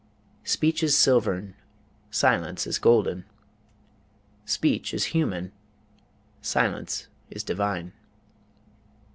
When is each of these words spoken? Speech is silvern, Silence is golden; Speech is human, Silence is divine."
Speech 0.45 0.81
is 0.81 0.97
silvern, 0.97 1.53
Silence 2.09 2.65
is 2.65 2.79
golden; 2.79 3.23
Speech 4.45 4.95
is 4.95 5.03
human, 5.13 5.51
Silence 6.41 7.07
is 7.29 7.43
divine." 7.43 7.93